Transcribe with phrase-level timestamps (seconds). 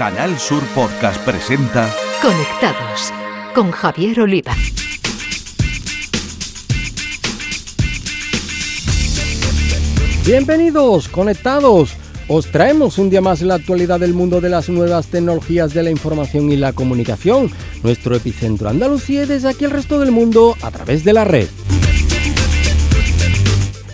[0.00, 3.12] Canal Sur Podcast presenta Conectados
[3.54, 4.54] con Javier Oliva.
[10.24, 11.90] Bienvenidos, conectados.
[12.28, 15.90] Os traemos un día más la actualidad del mundo de las nuevas tecnologías de la
[15.90, 17.50] información y la comunicación,
[17.82, 21.48] nuestro epicentro Andalucía y desde aquí el resto del mundo a través de la red.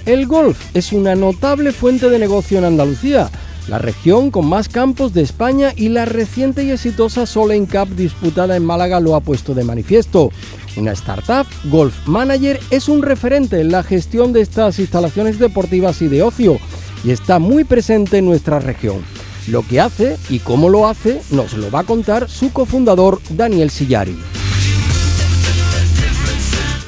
[0.05, 3.29] El golf es una notable fuente de negocio en Andalucía,
[3.69, 8.57] la región con más campos de España y la reciente y exitosa Solen Cup disputada
[8.57, 10.31] en Málaga lo ha puesto de manifiesto.
[10.77, 16.09] Una startup, Golf Manager, es un referente en la gestión de estas instalaciones deportivas y
[16.09, 16.59] de ocio
[17.03, 19.03] y está muy presente en nuestra región.
[19.49, 23.71] Lo que hace y cómo lo hace nos lo va a contar su cofundador Daniel
[23.71, 24.17] Sillari.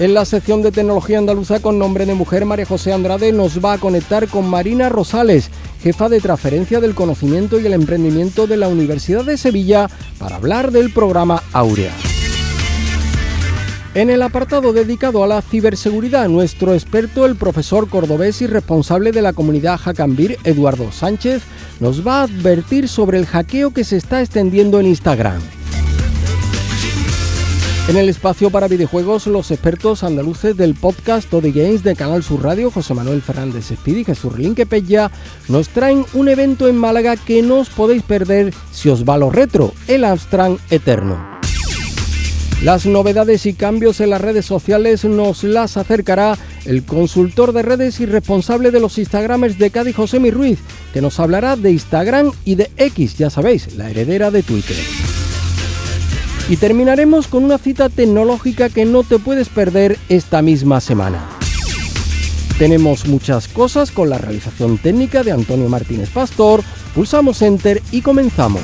[0.00, 3.72] En la sección de tecnología andaluza con nombre de mujer, María José Andrade nos va
[3.72, 5.50] a conectar con Marina Rosales,
[5.82, 9.88] jefa de transferencia del conocimiento y el emprendimiento de la Universidad de Sevilla,
[10.19, 11.92] para hablar del programa Aurea.
[13.94, 19.22] En el apartado dedicado a la ciberseguridad, nuestro experto, el profesor cordobés y responsable de
[19.22, 21.42] la comunidad Hackambir, Eduardo Sánchez,
[21.81, 25.41] nos va a advertir sobre el hackeo que se está extendiendo en Instagram.
[27.89, 32.44] En el espacio para videojuegos, los expertos andaluces del podcast Toddy Games de Canal Sur
[32.44, 35.11] Radio, José Manuel Fernández Espidi y Jesús Relinque Pella,
[35.48, 39.31] nos traen un evento en Málaga que no os podéis perder si os va lo
[39.31, 41.39] retro, el Amstrad Eterno.
[42.62, 48.00] Las novedades y cambios en las redes sociales nos las acercará el consultor de redes
[48.00, 50.59] y responsable de los Instagramers de Cádiz, José Mi Ruiz,
[50.92, 54.77] que nos hablará de Instagram y de X, ya sabéis, la heredera de Twitter.
[56.48, 61.28] Y terminaremos con una cita tecnológica que no te puedes perder esta misma semana.
[62.58, 66.62] Tenemos muchas cosas con la realización técnica de Antonio Martínez Pastor,
[66.94, 68.62] pulsamos Enter y comenzamos.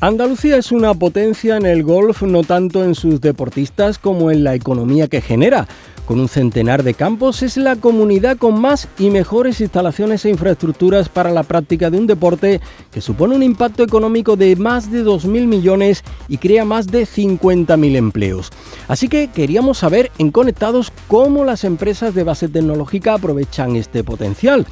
[0.00, 4.54] Andalucía es una potencia en el golf, no tanto en sus deportistas como en la
[4.54, 5.66] economía que genera.
[6.08, 11.10] Con un centenar de campos es la comunidad con más y mejores instalaciones e infraestructuras
[11.10, 15.46] para la práctica de un deporte que supone un impacto económico de más de 2.000
[15.46, 18.50] millones y crea más de 50.000 empleos.
[18.88, 24.64] Así que queríamos saber en Conectados cómo las empresas de base tecnológica aprovechan este potencial.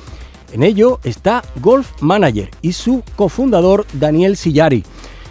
[0.54, 4.84] En ello está Golf Manager y su cofundador Daniel Sillari.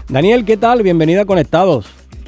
[0.07, 0.83] Daniel, ¿qué tal?
[0.83, 1.88] Bienvenido a Conectados.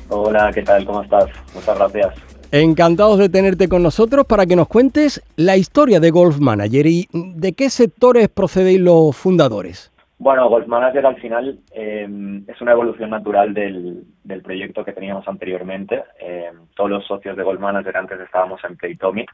[0.09, 0.83] Hola, ¿qué tal?
[0.83, 1.25] ¿Cómo estás?
[1.53, 2.26] Muchas gracias.
[2.51, 7.05] Encantados de tenerte con nosotros para que nos cuentes la historia de Golf Manager y
[7.11, 9.91] de qué sectores procedéis los fundadores.
[10.17, 12.07] Bueno, Golf Manager al final eh,
[12.47, 14.05] es una evolución natural del,
[14.43, 16.05] proyecto que teníamos anteriormente.
[16.21, 19.29] Eh, todos los socios de Golf Manager antes estábamos en Playtomic.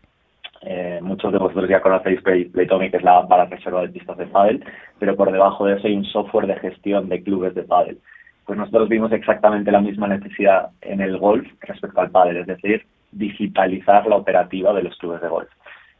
[0.63, 4.25] Eh, muchos de vosotros ya conocéis Playtomic, que es la para reserva de pistas de
[4.25, 4.65] pádel,
[4.97, 7.99] pero por debajo de eso hay un software de gestión de clubes de pádel
[8.45, 12.85] pues nosotros vimos exactamente la misma necesidad en el golf respecto al pádel, es decir,
[13.15, 15.49] digitalizar la operativa de los clubes de golf.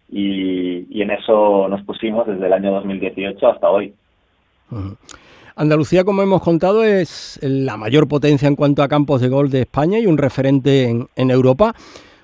[0.09, 3.93] Y, en eso nos pusimos desde el año 2018 hasta hoy.
[5.55, 9.61] Andalucía, como hemos contado, es la mayor potencia en cuanto a campos de golf de
[9.61, 11.73] España y un referente en, Europa.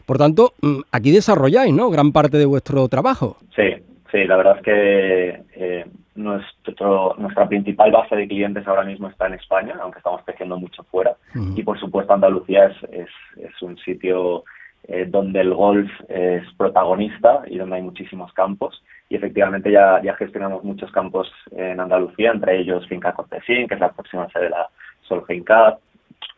[0.06, 1.90] Por tanto, mm, aquí desarrolláis, ¿no?
[1.90, 3.38] Gran parte de vuestro trabajo.
[3.56, 3.76] Sí,
[4.12, 5.86] sí, la verdad es que eh,
[6.20, 10.84] nuestro, nuestra principal base de clientes ahora mismo está en España, aunque estamos creciendo mucho
[10.84, 11.16] fuera.
[11.56, 13.08] Y por supuesto Andalucía es,
[13.38, 14.44] es, un sitio
[14.92, 18.84] eh, donde el golf es protagonista y donde hay muchísimos campos.
[19.08, 23.80] Y efectivamente ya, ya gestionamos muchos campos en Andalucía, entre ellos Finca Cortesín, que es
[23.80, 24.68] la próxima sede de la
[25.04, 25.80] Solheim Cup,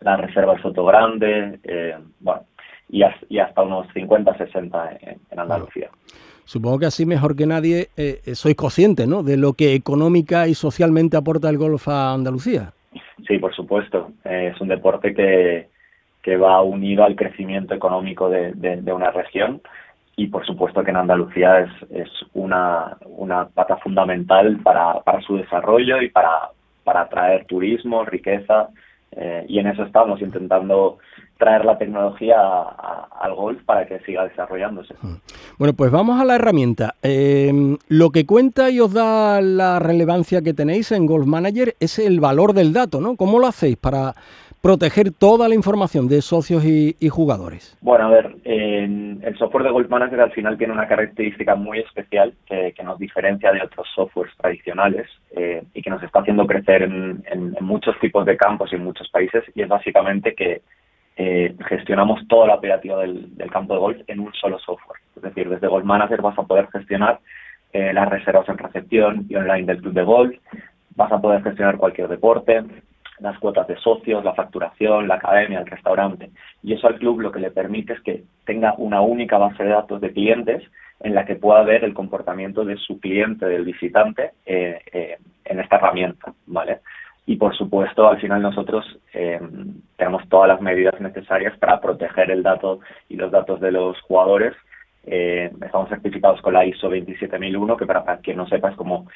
[0.02, 2.44] la Reserva Soto Grande, eh, bueno,
[2.90, 3.04] y,
[3.40, 5.90] hasta unos 50, 60 en, Andalucía.
[6.44, 9.24] Supongo que así mejor que nadie eh, sois conscientes ¿no?
[9.24, 12.74] de lo que económica y socialmente aporta el golf a Andalucía.
[13.26, 14.12] Sí, por supuesto.
[14.26, 15.70] Eh, es un deporte que,
[16.22, 19.62] que va unido al crecimiento económico de, de, una región
[20.16, 25.38] y por supuesto que en Andalucía es, es una, una pata fundamental para, para su
[25.38, 26.50] desarrollo y para,
[26.84, 28.70] para atraer turismo, riqueza
[29.14, 31.00] eh, y en eso estamos intentando
[31.38, 34.94] traer la tecnología al golf para que siga desarrollándose.
[35.58, 36.96] Bueno, pues vamos a la herramienta.
[37.02, 42.00] Em, lo que cuenta y os da la relevancia que tenéis en Golf Manager es
[42.00, 43.16] el valor del dato, ¿no?
[43.16, 44.14] ¿Cómo lo hacéis para
[44.62, 47.78] proteger toda la información de socios y, jugadores?
[47.82, 52.34] Bueno, a ver, el software de Golf Manager al final tiene una característica muy especial
[52.46, 57.24] que, nos diferencia de otros softwares tradicionales eh, y que nos está haciendo crecer en,
[57.32, 60.62] en muchos tipos de campos y en muchos países y es básicamente que
[61.18, 65.00] eh, gestionamos toda la operativa del, campo de golf en un solo software.
[65.16, 67.20] Es decir, desde Golf Manager vas a poder gestionar
[67.74, 70.36] eh, las reservas en recepción y online del club de golf,
[70.96, 72.64] vas a poder gestionar cualquier deporte,
[73.22, 76.32] las cuotas de socios, la facturación, la academia, el restaurante.
[76.64, 79.70] Y eso al club lo que le permite es que tenga una única base de
[79.70, 80.64] datos de clientes
[81.00, 85.60] en la que pueda ver el comportamiento de su cliente, del visitante, eh, eh, en
[85.60, 86.80] esta herramienta, ¿vale?
[87.26, 89.40] Y por supuesto, al final nosotros eh,
[89.96, 94.54] tenemos todas las medidas necesarias para proteger el dato y los datos de los jugadores.
[95.04, 99.08] estamos certificados con la ISO 27001, que para quien no sepa es como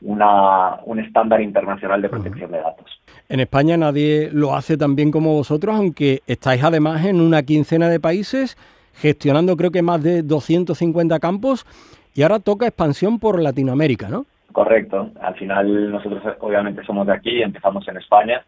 [0.00, 3.00] una, un estándar internacional de protección de datos.
[3.28, 7.88] En España nadie lo hace tan bien como vosotros, aunque estáis además en una quincena
[7.88, 8.56] de países
[8.94, 11.66] gestionando creo que más de 250 campos
[12.14, 14.26] y ahora toca expansión por Latinoamérica, ¿no?
[14.52, 15.10] Correcto.
[15.20, 18.44] Al final nosotros obviamente somos de aquí, empezamos en España,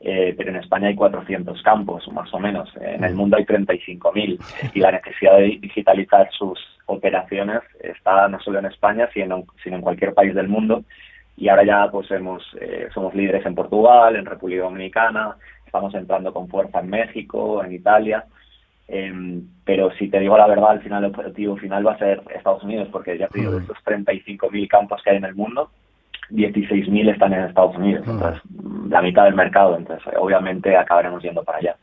[0.00, 2.70] eh, pero en España hay 400 campos, más o menos.
[2.80, 8.60] En el mundo hay 35.000 y la necesidad de digitalizar sus operaciones está no solo
[8.60, 10.84] en España, sino, sino en cualquier país del mundo.
[11.36, 16.32] Y ahora ya pues hemos, eh, somos líderes en Portugal, en República Dominicana, estamos entrando
[16.32, 18.24] con fuerza en México, en Italia.
[18.88, 22.22] Em, pero si te digo la verdad, al final el objetivo final va a ser
[22.34, 25.70] Estados Unidos, porque ya te digo, de estos 35.000 campos que hay en el mundo,
[26.30, 28.42] 16.000 están en Estados Unidos, entonces
[28.88, 31.76] la mitad del mercado, entonces obviamente acabaremos yendo para allá.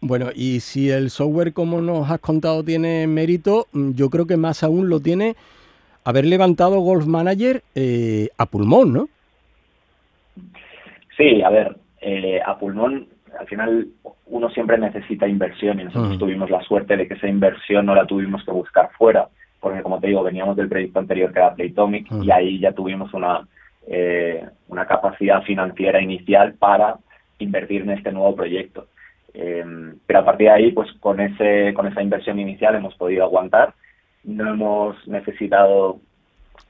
[0.00, 4.36] Bueno, y si el software, como nos has contado, tiene mérito, mm, yo creo que
[4.36, 5.34] más aún lo tiene
[6.04, 9.08] haber levantado Golf Manager eh, a pulmón, ¿no?
[11.16, 13.08] Sí, a ver, eh, a pulmón
[13.38, 13.88] al final
[14.26, 18.06] uno siempre necesita inversión y nosotros tuvimos la suerte de que esa inversión no la
[18.06, 19.28] tuvimos que buscar fuera,
[19.60, 23.12] porque como te digo, veníamos del proyecto anterior que era Playtomic y ahí ya tuvimos
[23.12, 23.46] una,
[23.92, 26.98] eh, una capacidad financiera inicial para
[27.40, 28.86] invertir en este nuevo proyecto.
[29.34, 29.64] Eh,
[30.06, 33.74] pero a partir de ahí, pues con ese con esa inversión inicial hemos podido aguantar.
[34.22, 35.98] No hemos necesitado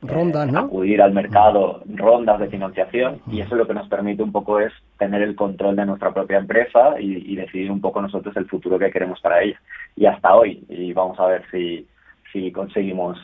[0.00, 0.60] rondas, ¿no?
[0.60, 4.72] acudir al mercado, rondas de financiación y eso lo que nos permite un poco es
[4.98, 8.90] tener el control de nuestra propia empresa y, decidir un poco nosotros el futuro que
[8.90, 9.60] queremos para ella.
[9.96, 11.86] Y hasta hoy, y vamos a ver si,
[12.32, 13.18] si conseguimos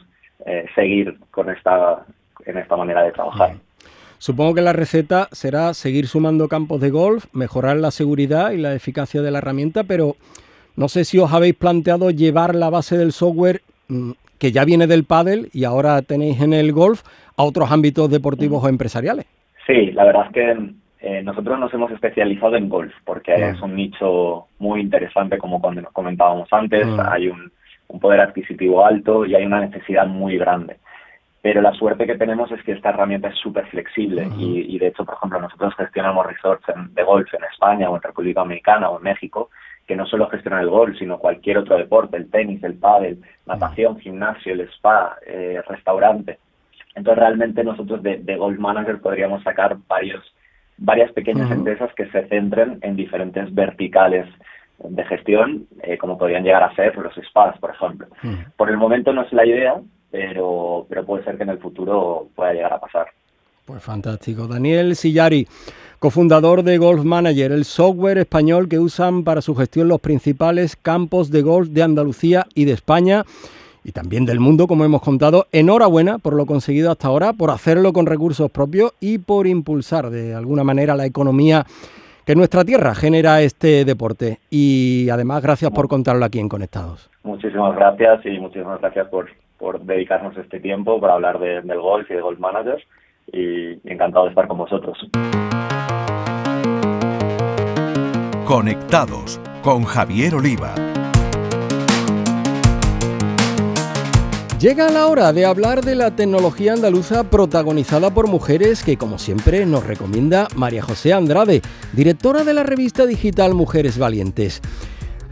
[0.45, 2.05] eh, seguir con esta,
[2.45, 3.57] en esta manera de trabajar.
[4.27, 8.75] Supongo que la receta será seguir sumando campos de golf, mejorar la seguridad y la
[8.75, 10.17] eficacia de la herramienta, pero
[10.75, 14.89] no sé si os habéis planteado llevar la base del software mm, que ya viene
[14.89, 17.05] del pádel y ahora tenéis en el golf
[17.37, 19.27] a otros ámbitos deportivos o empresariales.
[19.65, 20.57] Sí, la verdad es que
[21.03, 25.83] eh, nosotros nos hemos especializado en golf porque es un nicho muy interesante como cuando
[25.83, 27.53] nos comentábamos antes, hay un,
[28.01, 30.79] poder adquisitivo alto y hay una necesidad muy grande.
[31.47, 35.05] Pero la suerte que tenemos es que esta herramienta es súper flexible y, de hecho,
[35.05, 39.05] por ejemplo, nosotros gestionamos resorts de golf en España o en República Dominicana o en
[39.05, 39.51] México
[39.87, 43.97] que no solo gestionan el golf, sino cualquier otro deporte, el tenis, el pádel, natación,
[44.01, 46.41] gimnasio, el spa, eh, restaurante.
[46.97, 50.25] Entonces realmente nosotros de, Golf Manager podríamos sacar varios,
[50.79, 54.27] varias pequeñas empresas que se centren en diferentes verticales
[54.81, 58.09] de gestión, eh, como podrían llegar a ser los spas, por ejemplo.
[58.57, 59.77] Por el momento no es la idea,
[60.17, 63.09] pero, pero puede ser que en el futuro pueda llegar a pasar.
[63.67, 64.47] Pues fantástico.
[64.47, 65.47] Daniel Sillari,
[65.99, 71.31] cofundador de Golf Manager, el software español que usan para su gestión los principales campos
[71.31, 73.25] de golf de Andalucía y de España
[73.85, 75.49] y también del mundo, como hemos contado.
[75.53, 80.35] Enhorabuena por lo conseguido hasta ahora, por hacerlo con recursos propios y por impulsar de
[80.35, 81.67] alguna manera la economía
[82.25, 84.39] que nuestra tierra genera este deporte.
[84.49, 87.11] Y además, gracias por contarlo aquí en Conectados.
[87.23, 92.15] Muchísimas gracias y muchísimas gracias por, por dedicarnos este tiempo para hablar del golf y
[92.15, 92.85] de Golf Managers
[93.33, 94.99] y encantado de estar con vosotros.
[98.47, 100.75] Conectados con Javier Oliva.
[104.61, 109.67] Llega la hora de hablar de la tecnología andaluza protagonizada por mujeres que como siempre
[109.67, 111.61] nos recomienda María José Andrade,
[111.93, 114.63] directora de la revista digital Mujeres Valientes.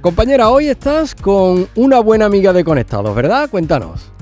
[0.02, 3.48] Compañera, hoy estás con una buena amiga de Conectados, ¿verdad?
[3.48, 4.13] Cuéntanos.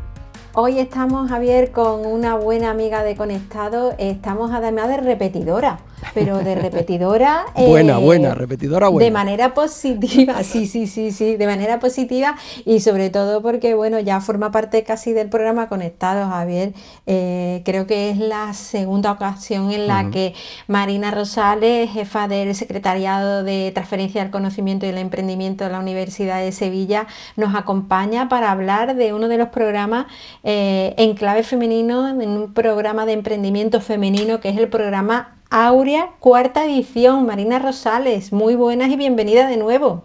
[0.55, 3.95] Hoy estamos, Javier, con una buena amiga de Conectado.
[3.97, 5.79] Estamos además de repetidora
[6.15, 7.47] pero de repetidora.
[7.55, 9.05] buena, eh, buena, repetidora buena.
[9.05, 13.99] De manera positiva, sí, sí, sí, sí, de manera positiva y sobre todo porque, bueno,
[14.01, 16.73] ya forma parte casi del programa Conectado, Javier.
[17.07, 20.35] Eh, creo que es la segunda ocasión en la que
[20.67, 26.41] Marina Rosales, jefa del Secretariado de Transferencia del Conocimiento y el Emprendimiento de la Universidad
[26.41, 27.07] de Sevilla,
[27.37, 30.07] nos acompaña para hablar de uno de los programas
[30.45, 36.09] eh, en clave femenino, en un programa de emprendimiento femenino que es el programa Aurea,
[36.19, 37.27] cuarta edición.
[37.27, 40.05] Marina Rosales, muy buenas y bienvenida de nuevo.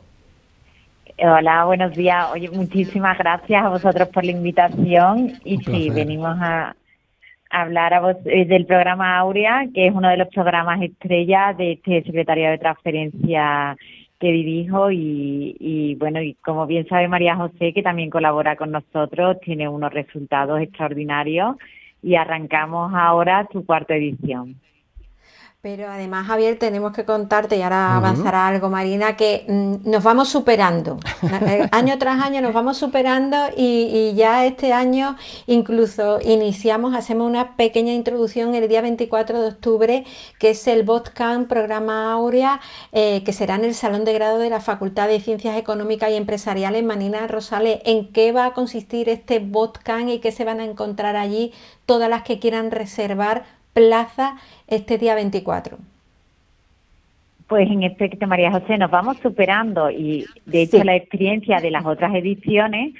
[1.19, 2.27] Hola, buenos días.
[2.31, 6.75] Oye, muchísimas gracias a vosotros por la invitación y sí, venimos a,
[7.49, 11.73] hablar a vos, eh, del programa Aurea, que es uno de los programas estrella de
[11.73, 13.75] este secretario de transferencia
[14.19, 18.71] que dirijo y, y bueno, y como bien sabe María José, que también colabora con
[18.71, 21.55] nosotros, tiene unos resultados extraordinarios
[22.01, 24.55] y arrancamos ahora su cuarta edición.
[25.59, 30.29] Pero además, Javier, tenemos que contarte, y ahora avanzará algo, Marina, que mm, nos vamos
[30.29, 30.99] superando.
[31.47, 37.55] Eh, año tras año nos vamos superando y, ya este año incluso iniciamos, hacemos una
[37.55, 40.05] pequeña introducción el día 24 de octubre,
[40.39, 42.59] que es el BotCamp, programa Aurea,
[42.91, 46.15] eh, que será en el Salón de Grado de la Facultad de Ciencias Económicas y
[46.15, 46.83] Empresariales.
[46.83, 51.15] Marina Rosales, ¿en qué va a consistir este BotCamp y qué se van a encontrar
[51.15, 51.53] allí
[51.85, 53.45] todas las que quieran reservar
[53.77, 55.77] plaza este día 24?
[57.47, 61.85] Pues en efecto, María José, nos vamos superando y de hecho la experiencia de las
[61.85, 62.95] otras ediciones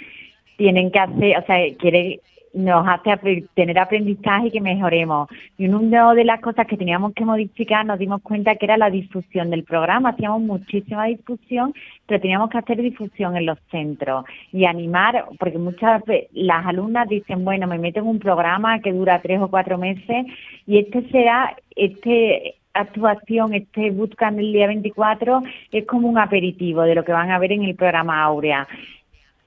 [0.56, 2.22] tienen que hacer, o sea, quiere
[2.54, 5.30] nos hace tener aprendizaje y que mejoremos.
[5.58, 8.90] Y una de las cosas que teníamos que modificar nos dimos cuenta que era la
[8.90, 10.10] difusión del programa.
[10.10, 11.74] Hacíamos muchísima difusión,
[12.06, 17.08] pero teníamos que hacer difusión en los centros y animar, porque muchas veces las alumnas
[17.08, 20.26] dicen, bueno, me meto en un programa que dura tres o cuatro meses
[20.66, 26.96] y este será, este actuación, este bootcamp el día 24 es como un aperitivo de
[26.96, 28.68] lo que van a ver en el programa Aurea.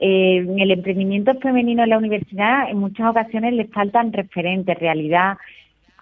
[0.02, 5.36] Eh, en el emprendimiento femenino en la universidad en muchas ocasiones les faltan referentes, realidad,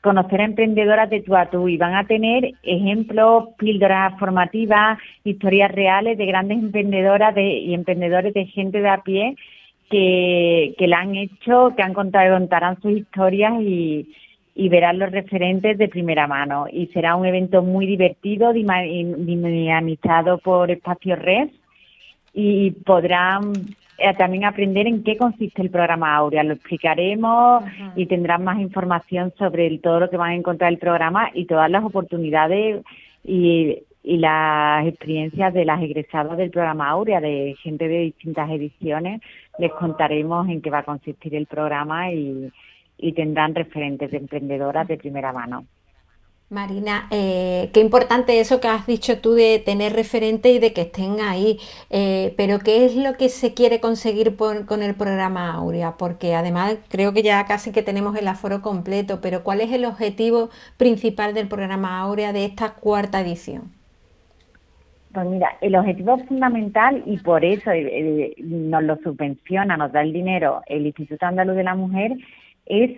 [0.02, 5.72] conocer a emprendedoras de tú a tú y van a tener ejemplos, píldoras formativas, historias
[5.72, 9.34] reales de grandes emprendedoras de, y emprendedores de gente de a pie
[9.90, 14.14] que, que la han hecho, que han contado, contarán sus historias y,
[14.54, 16.66] y verán los referentes de primera mano.
[16.70, 21.48] Y será un evento muy divertido, dinamizado por Espacio Red
[22.34, 23.52] y podrán
[23.98, 26.44] eh, también aprender en qué consiste el programa Aurea.
[26.44, 27.64] Lo explicaremos
[27.96, 31.68] y tendrán más información sobre todo lo que van a encontrar el programa y todas
[31.68, 32.84] las oportunidades
[33.24, 39.20] y, las experiencias de las egresadas del programa Aurea, de gente de distintas ediciones.
[39.58, 44.96] Les contaremos en qué va a consistir el programa y tendrán referentes de emprendedoras de
[44.96, 45.66] primera mano.
[46.50, 50.80] Marina, eh, qué importante eso que has dicho tú de tener referente y de que
[50.82, 51.58] estén ahí,
[51.90, 55.96] eh, pero ¿qué es lo que se quiere conseguir con el programa Aurea?
[55.98, 59.84] Porque además creo que ya casi que tenemos el aforo completo, pero ¿cuál es el
[59.84, 63.70] objetivo principal del programa Aurea de esta cuarta edición?
[65.12, 70.14] Pues mira, el objetivo fundamental, y por eso eh, nos lo subvenciona, nos da el
[70.14, 72.12] dinero el Instituto Andaluz de la Mujer,
[72.64, 72.92] es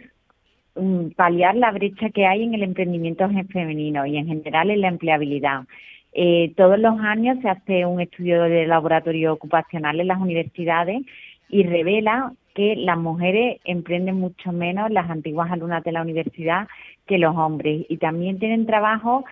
[1.17, 5.65] paliar la brecha que hay en el emprendimiento femenino y en general en la empleabilidad.
[6.13, 11.03] Eh, todos los años se hace un estudio de laboratorio ocupacional en las universidades
[11.49, 16.69] y revela que las mujeres emprenden mucho menos, las antiguas alumnas de la universidad,
[17.07, 19.25] que los hombres y también tienen trabajo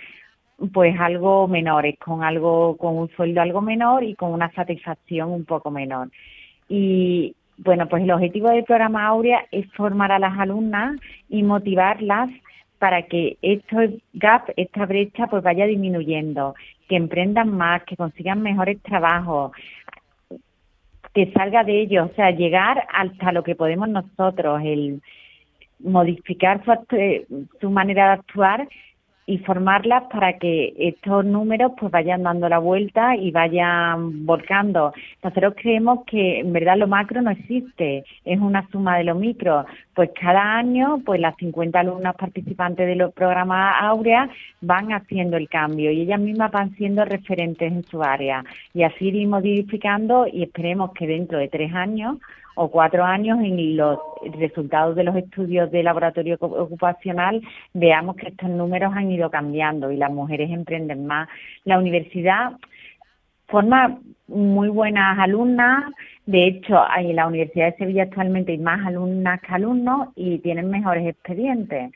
[0.73, 5.45] pues algo menores, con algo con un sueldo algo menor y con una satisfacción un
[5.45, 6.11] poco menor.
[6.69, 10.99] Y, bueno, pues el objetivo del programa Aurea es formar a las alumnas
[11.29, 12.31] y motivarlas
[12.79, 16.55] para que este gap, esta brecha, pues vaya disminuyendo,
[16.89, 19.53] que emprendan más, que consigan mejores trabajos,
[21.13, 25.03] que salga de ellos, o sea, llegar hasta lo que podemos nosotros, el
[25.81, 28.69] modificar su, su manera de actuar
[29.29, 34.95] y formarlas para que estos números pues vayan dando la vuelta y vayan volcando.
[35.23, 39.67] Nosotros creemos que en verdad lo macro no existe, es una suma de lo micro.
[39.95, 44.31] Pues cada año pues las 50 alumnas participantes de los programas Aurea
[44.63, 48.43] van haciendo el cambio y ellas mismas van siendo referentes en su área
[48.73, 52.17] y así iremos modificando y esperemos que dentro de tres años
[52.61, 54.01] o cuatro años en los
[54.37, 57.41] resultados de los estudios de laboratorio ocupacional
[57.73, 61.29] veamos que estos números han ido cambiando y las mujeres emprenden más.
[61.65, 62.55] La universidad
[63.47, 65.85] forma muy buenas alumnas,
[66.27, 70.69] de hecho en la Universidad de Sevilla actualmente hay más alumnas que alumnos y tienen
[70.69, 71.93] mejores expedientes.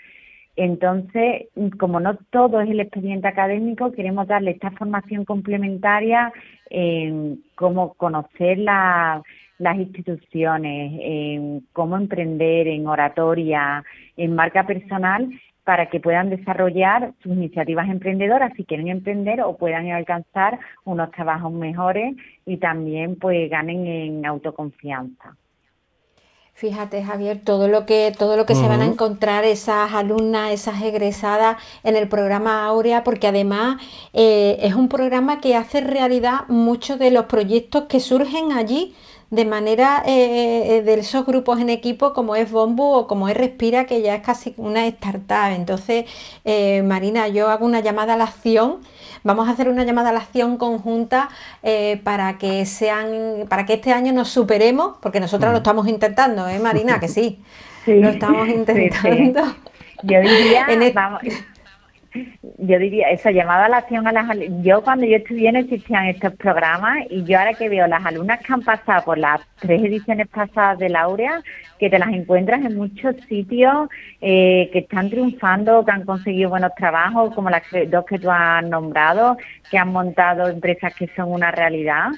[0.54, 1.46] Entonces,
[1.80, 6.32] como no todo es el expediente académico, queremos darle esta formación complementaria
[6.70, 9.22] en cómo conocer la
[9.62, 13.84] las instituciones, en cómo emprender, en oratoria,
[14.16, 15.30] en marca personal,
[15.62, 21.52] para que puedan desarrollar sus iniciativas emprendedoras si quieren emprender o puedan alcanzar unos trabajos
[21.52, 25.36] mejores y también pues ganen en autoconfianza.
[26.54, 30.82] Fíjate, Javier, todo lo que, todo lo que se van a encontrar esas alumnas, esas
[30.82, 36.98] egresadas en el programa Aurea, porque además eh, es un programa que hace realidad muchos
[36.98, 38.94] de los proyectos que surgen allí
[39.32, 43.36] de manera eh, eh, de esos grupos en equipo como es Bombu o como es
[43.36, 45.50] Respira, que ya es casi una startup.
[45.50, 46.04] Entonces,
[46.84, 48.78] Marina, yo hago una llamada a la acción
[49.24, 51.28] Vamos a hacer una llamada a la acción conjunta
[51.62, 56.48] eh, para que sean, para que este año nos superemos, porque nosotros lo estamos intentando,
[56.48, 56.98] ¿eh, Marina?
[56.98, 57.40] Que sí,
[57.84, 59.42] sí lo estamos intentando.
[60.02, 61.22] Yo diría, vamos,
[62.58, 64.26] yo diría, esa llamada a la acción a las
[64.62, 68.40] yo cuando yo estudié no existían estos programas y yo ahora que veo las alumnas
[68.40, 71.42] que han pasado por las tres ediciones pasadas de Laurea,
[71.78, 73.88] que te las encuentras en muchos sitios
[74.20, 78.64] eh, que están triunfando, que han conseguido buenos trabajos, como las dos que tú has
[78.64, 79.36] nombrado,
[79.70, 82.10] que han montado empresas que son una realidad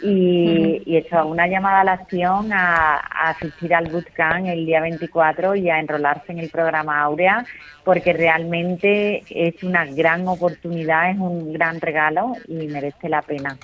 [0.00, 5.56] y, y hecho una llamada a la acción a, asistir al bootcamp el día 24
[5.56, 7.44] y a enrolarse en el programa Aurea
[7.84, 13.56] porque realmente es una gran oportunidad, es un gran regalo y merece la pena.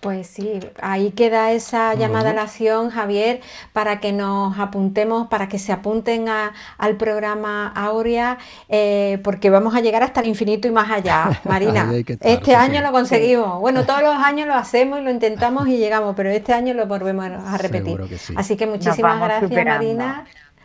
[0.00, 3.40] Pues sí, ahí queda esa llamada a la acción, Javier,
[3.72, 8.38] para que nos apuntemos, para que se apunten al programa Aurea,
[8.68, 11.90] eh, porque vamos a llegar hasta el infinito y más allá, Marina.
[12.20, 13.60] este año lo conseguimos.
[13.60, 16.86] Bueno, todos los años lo hacemos y lo intentamos y llegamos, pero este año lo
[16.86, 18.00] volvemos a repetir.
[18.36, 20.24] Así que muchísimas gracias, Marina.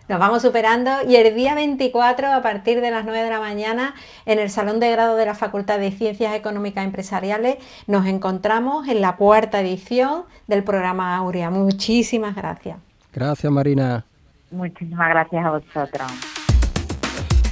[0.09, 3.95] Nos vamos superando y el día 24 a partir de las 9 de la mañana
[4.25, 7.57] en el Salón de Grado de la Facultad de Ciencias Económicas Empresariales
[7.87, 11.49] nos encontramos en la cuarta edición del programa Aurea.
[11.49, 12.77] Muchísimas gracias.
[13.13, 14.03] Gracias Marina.
[14.51, 16.32] Muchísimas gracias a vosotros.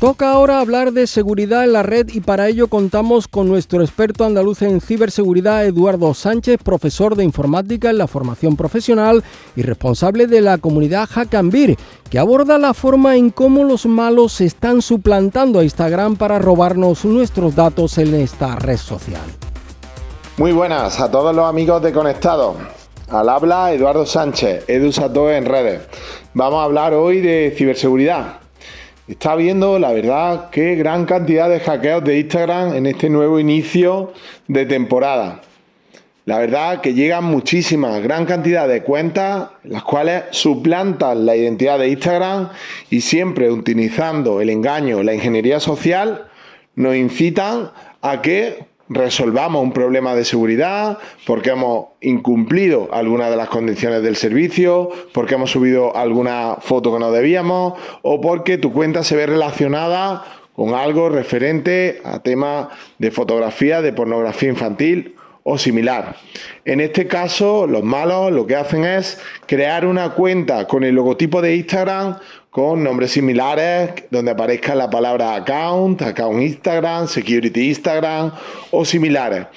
[0.01, 4.25] Toca ahora hablar de seguridad en la red y para ello contamos con nuestro experto
[4.25, 9.23] andaluz en ciberseguridad, Eduardo Sánchez, profesor de informática en la formación profesional
[9.55, 11.77] y responsable de la comunidad Hackambir,
[12.09, 17.55] que aborda la forma en cómo los malos están suplantando a Instagram para robarnos nuestros
[17.55, 19.21] datos en esta red social.
[20.37, 22.55] Muy buenas a todos los amigos de Conectado.
[23.07, 25.83] Al habla Eduardo Sánchez, EduSato en redes.
[26.33, 28.41] Vamos a hablar hoy de ciberseguridad
[29.11, 34.13] Está viendo, la verdad, qué gran cantidad de hackeos de Instagram en este nuevo inicio
[34.47, 35.41] de temporada.
[36.23, 41.89] La verdad que llegan muchísimas, gran cantidad de cuentas, las cuales suplantan la identidad de
[41.89, 42.51] Instagram
[42.89, 46.29] y siempre utilizando el engaño, la ingeniería social,
[46.75, 47.71] nos incitan
[48.01, 54.15] a que resolvamos un problema de seguridad, porque hemos incumplido alguna de las condiciones del
[54.15, 59.25] servicio, porque hemos subido alguna foto que no debíamos o porque tu cuenta se ve
[59.25, 60.23] relacionada
[60.55, 62.67] con algo referente a temas
[62.99, 66.17] de fotografía, de pornografía infantil o similar.
[66.65, 71.41] En este caso, los malos lo que hacen es crear una cuenta con el logotipo
[71.41, 72.17] de Instagram
[72.51, 78.33] con nombres similares donde aparezca la palabra account, account Instagram, security Instagram
[78.71, 79.47] o similares.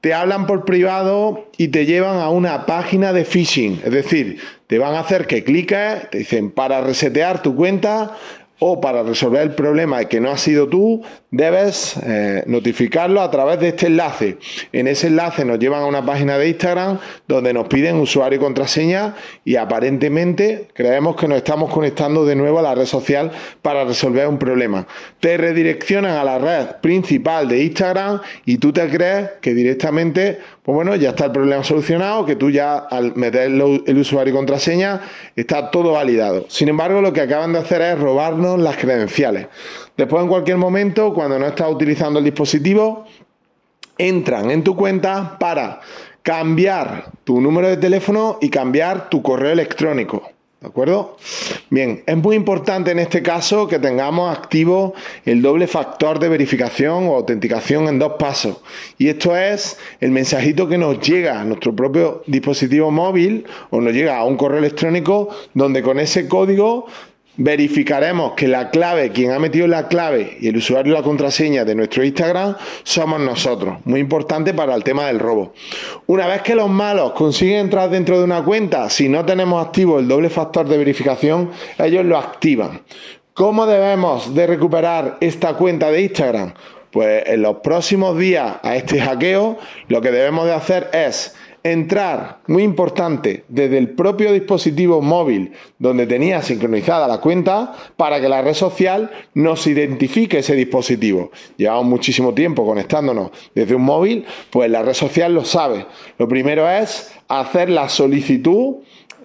[0.00, 4.78] Te hablan por privado y te llevan a una página de phishing, es decir, te
[4.78, 8.18] van a hacer que cliques, te dicen para resetear tu cuenta,
[8.64, 13.58] o para resolver el problema que no has sido tú, debes eh, notificarlo a través
[13.58, 14.38] de este enlace.
[14.70, 18.40] En ese enlace nos llevan a una página de Instagram donde nos piden usuario y
[18.40, 23.84] contraseña y aparentemente creemos que nos estamos conectando de nuevo a la red social para
[23.84, 24.86] resolver un problema.
[25.18, 30.76] Te redireccionan a la red principal de Instagram y tú te crees que directamente, pues
[30.76, 35.00] bueno, ya está el problema solucionado, que tú ya al meter el usuario y contraseña
[35.34, 36.46] está todo validado.
[36.48, 39.48] Sin embargo, lo que acaban de hacer es robarnos las credenciales.
[39.96, 43.06] Después, en cualquier momento, cuando no estás utilizando el dispositivo,
[43.98, 45.80] entran en tu cuenta para
[46.22, 50.31] cambiar tu número de teléfono y cambiar tu correo electrónico.
[50.62, 51.16] ¿De acuerdo?
[51.70, 54.94] Bien, es muy importante en este caso que tengamos activo
[55.24, 58.58] el doble factor de verificación o autenticación en dos pasos.
[58.96, 63.92] Y esto es el mensajito que nos llega a nuestro propio dispositivo móvil o nos
[63.92, 66.86] llega a un correo electrónico donde con ese código
[67.36, 71.74] verificaremos que la clave, quien ha metido la clave y el usuario la contraseña de
[71.74, 73.78] nuestro Instagram somos nosotros.
[73.84, 75.54] Muy importante para el tema del robo.
[76.06, 79.98] Una vez que los malos consiguen entrar dentro de una cuenta, si no tenemos activo
[79.98, 82.82] el doble factor de verificación, ellos lo activan.
[83.34, 86.52] ¿Cómo debemos de recuperar esta cuenta de Instagram?
[86.90, 89.56] Pues en los próximos días a este hackeo,
[89.88, 96.06] lo que debemos de hacer es entrar, muy importante, desde el propio dispositivo móvil donde
[96.06, 101.30] tenía sincronizada la cuenta para que la red social nos identifique ese dispositivo.
[101.56, 105.86] Llevamos muchísimo tiempo conectándonos desde un móvil, pues la red social lo sabe.
[106.18, 108.76] Lo primero es hacer la solicitud,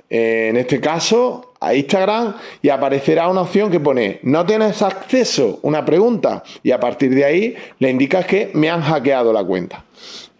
[0.09, 5.59] eh, en este caso, a Instagram y aparecerá una opción que pone no tienes acceso,
[5.63, 9.83] una pregunta y a partir de ahí le indicas que me han hackeado la cuenta.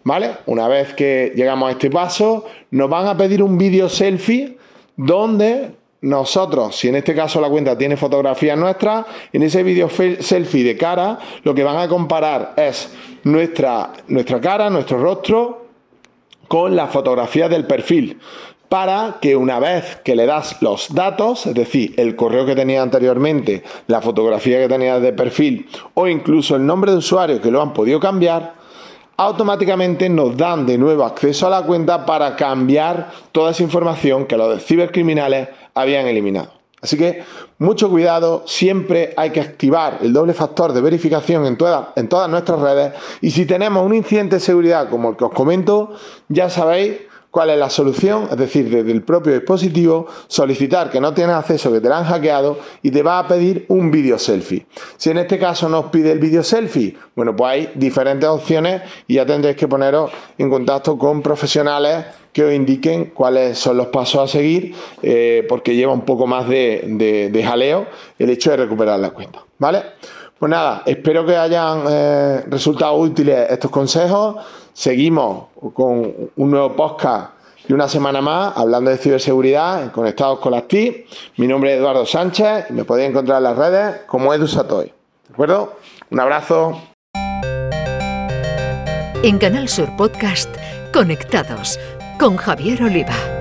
[0.08, 0.30] ¿Vale?
[0.46, 4.56] Una vez que llegamos a este paso, nos van a pedir un vídeo selfie
[4.96, 10.64] donde nosotros, si en este caso la cuenta tiene fotografías nuestras, en ese vídeo selfie
[10.64, 12.90] de cara, lo que van a comparar es
[13.24, 15.66] nuestra, nuestra cara, nuestro rostro,
[16.48, 18.18] con la fotografía del perfil
[18.70, 22.80] para que una vez que le das los datos, es decir, el correo que tenía
[22.80, 27.60] anteriormente, la fotografía que tenía de perfil o incluso el nombre de usuario que lo
[27.60, 28.56] han podido cambiar,
[29.18, 34.36] automáticamente nos dan de nuevo acceso a la cuenta para cambiar toda esa información que
[34.36, 36.52] los cibercriminales habían eliminado.
[36.80, 37.24] Así que
[37.58, 41.58] mucho cuidado, siempre hay que activar el doble factor de verificación en,
[41.96, 45.32] en todas nuestras redes y si tenemos un incidente de seguridad como el que os
[45.32, 45.94] comento,
[46.28, 47.07] ya sabéis
[47.38, 51.70] cuál es la solución, es decir, desde el propio dispositivo, solicitar que no tienes acceso,
[51.70, 54.66] que te la han hackeado y te va a pedir un vídeo selfie.
[54.96, 59.14] Si en este caso nos pide el vídeo selfie, bueno, pues hay diferentes opciones y
[59.14, 64.20] ya tendréis que poneros en contacto con profesionales que os indiquen cuáles son los pasos
[64.20, 64.74] a seguir,
[65.04, 67.86] eh, porque lleva un poco más de, jaleo
[68.18, 69.44] el hecho de recuperar la cuenta.
[69.58, 69.82] ¿Vale?
[70.40, 74.36] Pues nada, espero que hayan eh, resultado útiles estos consejos.
[74.78, 77.32] Seguimos con un nuevo podcast
[77.66, 81.04] y una semana más hablando de ciberseguridad Conectados con las TI.
[81.36, 84.86] Mi nombre es Eduardo Sánchez y me podéis encontrar en las redes como Edu Satoy.
[84.86, 85.78] ¿De acuerdo?
[86.10, 86.80] Un abrazo.
[89.24, 90.48] En Canal Sur Podcast,
[90.92, 91.76] Conectados
[92.20, 93.37] con Javier Oliva.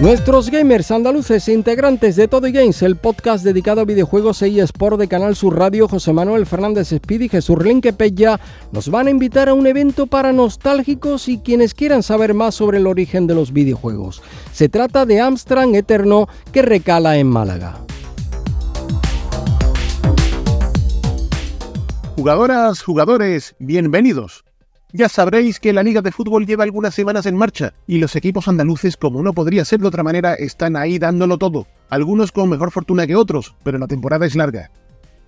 [0.00, 5.08] Nuestros gamers andaluces integrantes de Todo Games, el podcast dedicado a videojuegos e eSport de
[5.08, 8.40] Canal Sur Radio, José Manuel Fernández Speed y Jesús Renque Pella,
[8.72, 12.78] nos van a invitar a un evento para nostálgicos y quienes quieran saber más sobre
[12.78, 14.22] el origen de los videojuegos.
[14.54, 17.76] Se trata de Amstrad Eterno que recala en Málaga.
[22.16, 24.44] Jugadoras, jugadores, bienvenidos.
[24.92, 28.48] Ya sabréis que la Liga de Fútbol lleva algunas semanas en marcha y los equipos
[28.48, 32.72] andaluces, como no podría ser de otra manera, están ahí dándolo todo, algunos con mejor
[32.72, 34.70] fortuna que otros, pero la temporada es larga.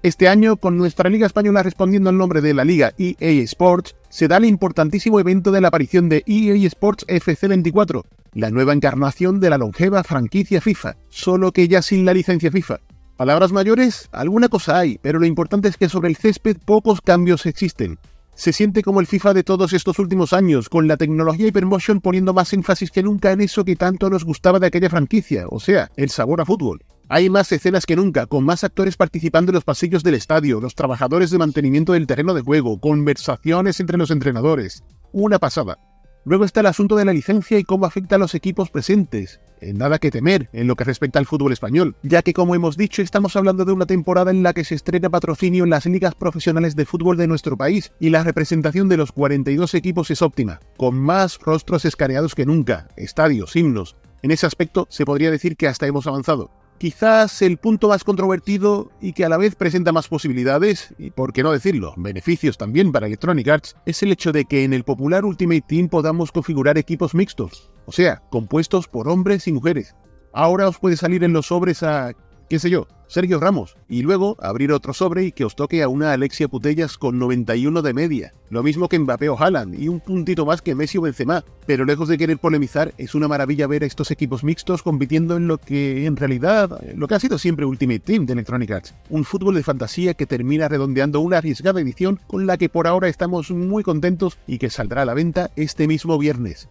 [0.02, 4.26] Este año, con nuestra Liga Española respondiendo al nombre de la Liga EA Sports, se
[4.26, 8.02] da el importantísimo evento de la aparición de EA Sports FC24,
[8.34, 12.80] la nueva encarnación de la longeva franquicia FIFA, solo que ya sin la licencia FIFA.
[13.16, 17.46] Palabras mayores, alguna cosa hay, pero lo importante es que sobre el césped pocos cambios
[17.46, 18.00] existen.
[18.34, 22.32] Se siente como el FIFA de todos estos últimos años, con la tecnología Hypermotion poniendo
[22.32, 25.90] más énfasis que nunca en eso que tanto nos gustaba de aquella franquicia, o sea,
[25.96, 26.82] el sabor a fútbol.
[27.10, 30.74] Hay más escenas que nunca, con más actores participando en los pasillos del estadio, los
[30.74, 34.82] trabajadores de mantenimiento del terreno de juego, conversaciones entre los entrenadores.
[35.12, 35.76] Una pasada.
[36.24, 39.40] Luego está el asunto de la licencia y cómo afecta a los equipos presentes.
[39.72, 43.02] Nada que temer en lo que respecta al fútbol español, ya que como hemos dicho
[43.02, 46.74] estamos hablando de una temporada en la que se estrena patrocinio en las ligas profesionales
[46.74, 50.96] de fútbol de nuestro país y la representación de los 42 equipos es óptima, con
[50.96, 53.96] más rostros escaneados que nunca, estadios, himnos.
[54.22, 56.50] En ese aspecto se podría decir que hasta hemos avanzado.
[56.78, 61.32] Quizás el punto más controvertido y que a la vez presenta más posibilidades, y por
[61.32, 64.82] qué no decirlo, beneficios también para Electronic Arts, es el hecho de que en el
[64.82, 69.94] popular Ultimate Team podamos configurar equipos mixtos, o sea, compuestos por hombres y mujeres.
[70.32, 72.12] Ahora os puede salir en los sobres a
[72.52, 75.88] qué sé yo, Sergio Ramos, y luego abrir otro sobre y que os toque a
[75.88, 80.00] una Alexia Putellas con 91 de media, lo mismo que Mbappé o Haaland, y un
[80.00, 83.84] puntito más que Messi o Benzema, pero lejos de querer polemizar, es una maravilla ver
[83.84, 87.64] a estos equipos mixtos compitiendo en lo que en realidad, lo que ha sido siempre
[87.64, 92.20] Ultimate Team de Electronic Arts, un fútbol de fantasía que termina redondeando una arriesgada edición
[92.26, 95.88] con la que por ahora estamos muy contentos y que saldrá a la venta este
[95.88, 96.68] mismo viernes.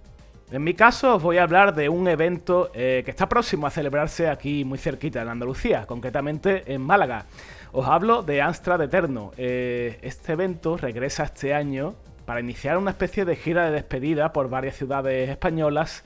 [0.52, 3.70] En mi caso os voy a hablar de un evento eh, que está próximo a
[3.70, 7.26] celebrarse aquí muy cerquita, en Andalucía, concretamente en Málaga.
[7.72, 9.32] Os hablo de Amstrad Eterno.
[9.38, 14.50] Eh, este evento regresa este año para iniciar una especie de gira de despedida por
[14.50, 16.04] varias ciudades españolas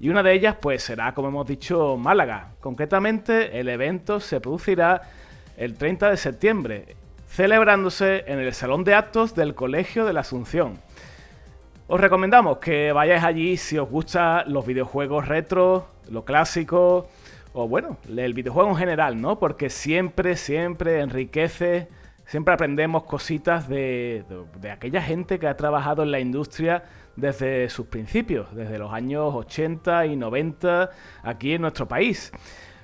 [0.00, 2.52] y una de ellas pues será, como hemos dicho, Málaga.
[2.60, 5.02] Concretamente el evento se producirá
[5.58, 6.96] el 30 de septiembre,
[7.28, 10.80] celebrándose en el Salón de Actos del Colegio de la Asunción.
[11.88, 17.08] Os recomendamos que vayáis allí si os gustan los videojuegos retro, lo clásico,
[17.52, 19.38] o bueno, el videojuego en general, ¿no?
[19.38, 21.88] Porque siempre, siempre enriquece,
[22.24, 24.24] siempre aprendemos cositas de,
[24.60, 26.84] de, aquella gente que ha trabajado en la industria
[27.16, 30.90] desde sus principios, desde los años 80 y 90
[31.24, 32.32] aquí en nuestro país.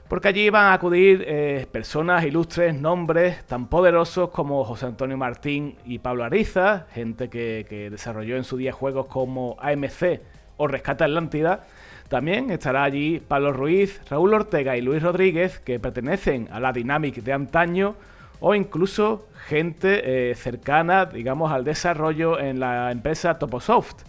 [0.08, 5.76] Porque allí van a acudir eh, personas ilustres, nombres tan poderosos como José Antonio Martín
[5.84, 10.20] y Pablo Ariza, gente que, desarrolló en su día juegos como AMC
[10.56, 11.66] o Rescata Atlántida.
[12.08, 17.16] También estará allí Pablo Ruiz, Raúl Ortega y Luis Rodríguez, que pertenecen a la Dynamic
[17.16, 17.94] de antaño,
[18.40, 24.04] o incluso gente eh, cercana, digamos, al desarrollo en la empresa Toposoft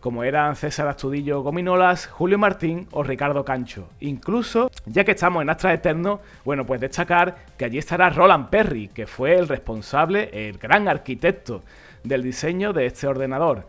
[0.00, 3.88] como eran César Astudillo Gominolas, Julio Martín o Ricardo Cancho.
[4.00, 8.88] Incluso, ya que estamos en Astra Eterno, bueno, pues destacar que allí estará Roland Perry,
[8.88, 11.62] que fue el responsable, el gran arquitecto
[12.02, 13.66] del diseño de este ordenador.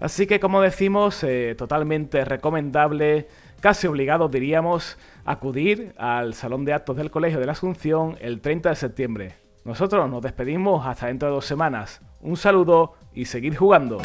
[0.00, 3.28] Así que, como decimos, eh, totalmente recomendable,
[3.60, 8.70] casi obligado diríamos, acudir al Salón de Actos del Colegio de la Asunción el 30
[8.70, 9.34] de septiembre.
[9.64, 12.00] Nosotros nos despedimos hasta dentro de dos semanas.
[12.20, 14.00] Un saludo y seguir jugando.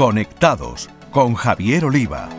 [0.00, 2.30] Conectados con Javier Oliva.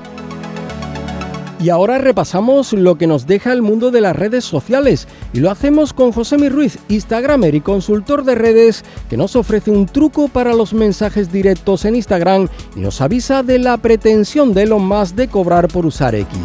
[1.60, 5.52] Y ahora repasamos lo que nos deja el mundo de las redes sociales y lo
[5.52, 10.28] hacemos con José Mi Ruiz, Instagramer y consultor de redes, que nos ofrece un truco
[10.28, 15.13] para los mensajes directos en Instagram y nos avisa de la pretensión de Elon Musk
[15.13, 16.36] de cobrar por usar X.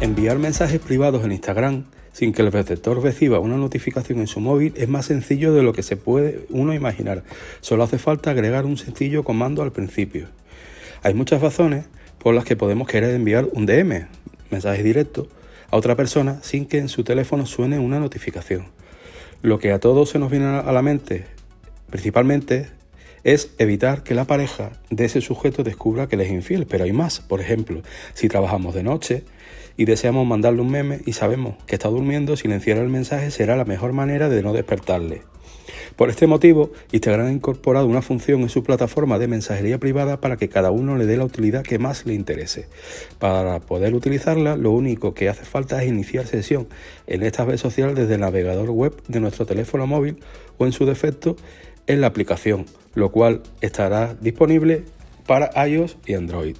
[0.00, 4.72] Enviar mensajes privados en Instagram sin que el receptor reciba una notificación en su móvil
[4.76, 7.22] es más sencillo de lo que se puede uno imaginar.
[7.60, 10.28] Solo hace falta agregar un sencillo comando al principio.
[11.02, 11.86] Hay muchas razones
[12.18, 14.06] por las que podemos querer enviar un DM,
[14.50, 15.28] mensaje directo,
[15.70, 18.66] a otra persona sin que en su teléfono suene una notificación.
[19.42, 21.24] Lo que a todos se nos viene a la mente,
[21.88, 22.68] principalmente,
[23.24, 26.66] es evitar que la pareja de ese sujeto descubra que le es infiel.
[26.66, 27.82] Pero hay más, por ejemplo,
[28.14, 29.24] si trabajamos de noche,
[29.80, 33.64] y deseamos mandarle un meme y sabemos que está durmiendo, silenciar el mensaje será la
[33.64, 35.22] mejor manera de no despertarle.
[35.96, 40.36] Por este motivo, Instagram ha incorporado una función en su plataforma de mensajería privada para
[40.36, 42.68] que cada uno le dé la utilidad que más le interese.
[43.18, 46.68] Para poder utilizarla, lo único que hace falta es iniciar sesión
[47.06, 50.18] en esta red social desde el navegador web de nuestro teléfono móvil
[50.58, 51.36] o en su defecto
[51.86, 54.84] en la aplicación, lo cual estará disponible
[55.30, 56.56] para iOS y Android.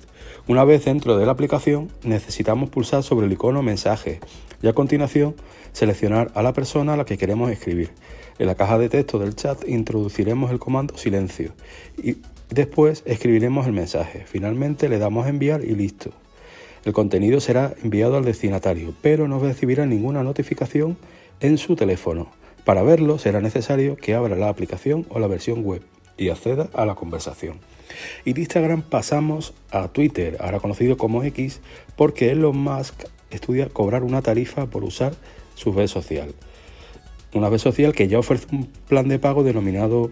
[0.47, 4.21] Una vez dentro de la aplicación necesitamos pulsar sobre el icono mensaje
[4.63, 5.35] y a continuación
[5.73, 7.91] seleccionar a la persona a la que queremos escribir.
[8.39, 11.51] En la caja de texto del chat introduciremos el comando silencio
[12.01, 14.23] y después escribiremos el mensaje.
[14.25, 16.13] Finalmente le damos enviar y listo.
[16.85, 20.97] El contenido será enviado al destinatario, pero no recibirá ninguna notificación
[21.41, 22.31] en su teléfono.
[22.65, 25.83] Para verlo será necesario que abra la aplicación o la versión web
[26.17, 27.59] y acceda a la conversación.
[28.25, 31.61] Y de Instagram pasamos a Twitter, ahora conocido como X,
[31.97, 35.15] porque Elon Musk estudia cobrar una tarifa por usar
[35.55, 36.35] su red social.
[37.33, 40.11] Una red social que ya ofrece un plan de pago denominado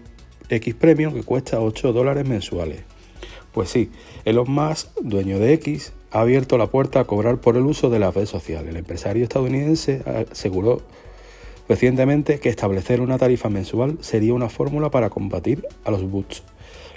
[0.49, 2.81] X Premium que cuesta 8 dólares mensuales.
[3.51, 3.89] Pues sí,
[4.25, 7.99] Elon Musk, dueño de X, ha abierto la puerta a cobrar por el uso de
[7.99, 8.67] la red social.
[8.67, 10.81] El empresario estadounidense aseguró
[11.67, 16.43] recientemente que establecer una tarifa mensual sería una fórmula para combatir a los bots.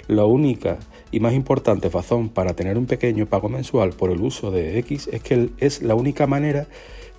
[0.07, 0.79] La única
[1.11, 5.09] y más importante razón para tener un pequeño pago mensual por el uso de X
[5.11, 6.67] es que es la única manera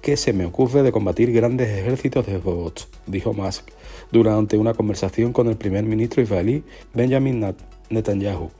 [0.02, 3.70] que se me ocurre de combatir grandes ejércitos de robots, dijo Musk
[4.12, 7.54] durante una conversación con el primer ministro israelí Benjamin
[7.88, 8.50] Netanyahu.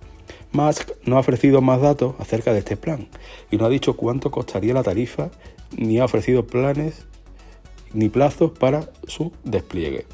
[0.52, 3.08] Musk no ha ofrecido más datos acerca de este plan
[3.50, 5.30] y no ha dicho cuánto costaría la tarifa
[5.76, 7.04] ni ha ofrecido planes
[7.92, 10.06] ni plazos para su despliegue.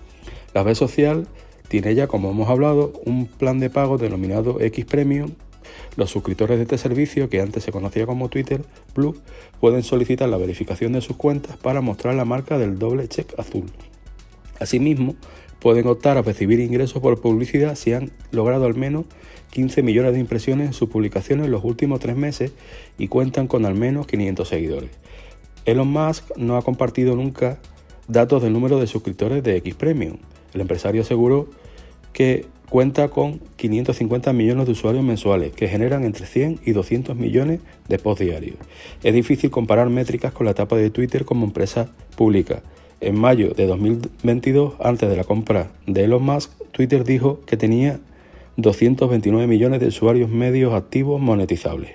[0.53, 1.29] La red social
[1.71, 5.31] tiene ya, como hemos hablado, un plan de pago denominado X Premium.
[5.95, 9.17] Los suscriptores de este servicio, que antes se conocía como Twitter Blue,
[9.61, 13.67] pueden solicitar la verificación de sus cuentas para mostrar la marca del doble check azul.
[14.59, 15.15] Asimismo,
[15.61, 19.05] pueden optar a recibir ingresos por publicidad si han logrado al menos
[19.53, 22.51] 15 millones de impresiones en sus publicaciones en los últimos tres meses
[22.99, 24.91] y cuentan con al menos 500 seguidores.
[25.67, 27.61] Elon Musk no ha compartido nunca
[28.09, 30.17] datos del número de suscriptores de X Premium.
[30.53, 31.49] El empresario aseguró
[32.13, 37.61] que cuenta con 550 millones de usuarios mensuales que generan entre 100 y 200 millones
[37.89, 38.57] de posts diarios.
[39.03, 42.63] Es difícil comparar métricas con la etapa de Twitter como empresa pública.
[43.01, 47.99] En mayo de 2022, antes de la compra de Elon Musk, Twitter dijo que tenía
[48.57, 51.93] 229 millones de usuarios medios activos monetizables.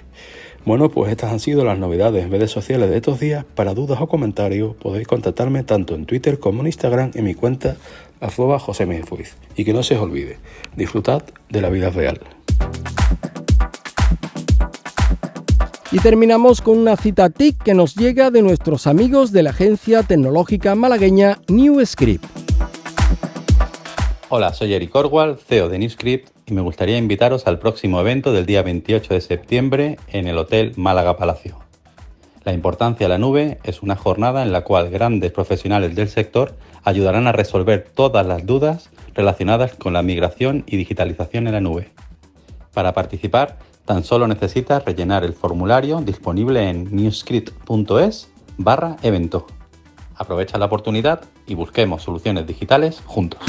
[0.66, 3.46] Bueno, pues estas han sido las novedades en redes sociales de estos días.
[3.54, 7.78] Para dudas o comentarios podéis contactarme tanto en Twitter como en Instagram en mi cuenta
[8.20, 8.88] arroba José
[9.56, 10.40] Y que no se os olvide,
[10.76, 12.20] disfrutad de la vida real.
[15.92, 20.02] Y terminamos con una cita TIC que nos llega de nuestros amigos de la agencia
[20.02, 22.26] tecnológica malagueña NewScript.
[24.30, 28.46] Hola, soy Eric Orwell, CEO de NewScript y me gustaría invitaros al próximo evento del
[28.46, 31.58] día 28 de septiembre en el Hotel Málaga Palacio.
[32.44, 36.56] La importancia de la nube es una jornada en la cual grandes profesionales del sector
[36.84, 41.90] ayudarán a resolver todas las dudas relacionadas con la migración y digitalización en la nube.
[42.74, 49.48] Para participar, tan solo necesitas rellenar el formulario disponible en newscript.es barra evento.
[50.16, 53.40] Aprovecha la oportunidad y busquemos soluciones digitales juntos.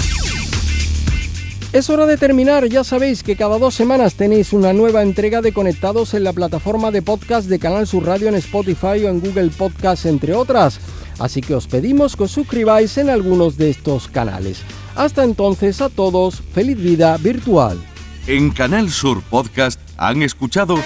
[1.76, 5.52] Es hora de terminar, ya sabéis que cada dos semanas tenéis una nueva entrega de
[5.52, 9.50] Conectados en la plataforma de podcast de Canal Sur Radio en Spotify o en Google
[9.50, 10.80] Podcast, entre otras.
[11.18, 14.62] Así que os pedimos que os suscribáis en algunos de estos canales.
[14.94, 17.78] Hasta entonces a todos, feliz vida virtual.
[18.26, 20.78] En Canal Sur Podcast han escuchado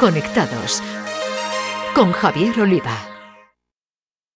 [0.00, 0.82] Conectados
[1.94, 3.11] con Javier Oliva.